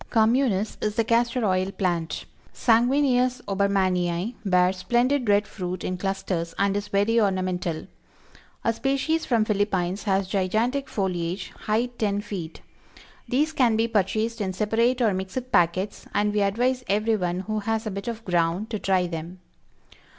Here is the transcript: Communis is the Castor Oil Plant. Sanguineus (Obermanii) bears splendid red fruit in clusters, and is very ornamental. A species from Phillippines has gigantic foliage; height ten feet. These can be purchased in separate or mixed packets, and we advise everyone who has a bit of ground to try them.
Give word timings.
Communis 0.09 0.79
is 0.81 0.95
the 0.95 1.03
Castor 1.03 1.45
Oil 1.45 1.69
Plant. 1.71 2.25
Sanguineus 2.55 3.39
(Obermanii) 3.45 4.33
bears 4.43 4.77
splendid 4.77 5.29
red 5.29 5.45
fruit 5.47 5.83
in 5.83 5.95
clusters, 5.95 6.55
and 6.57 6.75
is 6.75 6.87
very 6.87 7.21
ornamental. 7.21 7.85
A 8.63 8.73
species 8.73 9.25
from 9.27 9.45
Phillippines 9.45 10.05
has 10.05 10.27
gigantic 10.27 10.89
foliage; 10.89 11.51
height 11.51 11.99
ten 11.99 12.19
feet. 12.19 12.61
These 13.29 13.53
can 13.53 13.75
be 13.75 13.87
purchased 13.87 14.41
in 14.41 14.53
separate 14.53 15.01
or 15.03 15.13
mixed 15.13 15.51
packets, 15.51 16.07
and 16.15 16.33
we 16.33 16.41
advise 16.41 16.83
everyone 16.87 17.41
who 17.41 17.59
has 17.59 17.85
a 17.85 17.91
bit 17.91 18.07
of 18.07 18.25
ground 18.25 18.71
to 18.71 18.79
try 18.79 19.05
them. 19.05 19.39